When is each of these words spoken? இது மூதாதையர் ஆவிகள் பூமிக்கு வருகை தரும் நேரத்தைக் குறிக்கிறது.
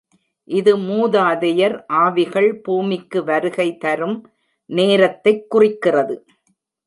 இது 0.43 0.77
மூதாதையர் 0.77 1.83
ஆவிகள் 1.93 2.61
பூமிக்கு 2.61 3.23
வருகை 3.23 3.77
தரும் 3.77 4.17
நேரத்தைக் 4.65 5.49
குறிக்கிறது. 5.49 6.25